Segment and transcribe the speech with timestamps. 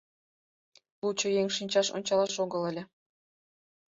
[1.03, 2.83] Лучо еҥ шинчаш ончалаш огыл ыле!